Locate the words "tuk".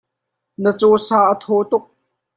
1.71-1.83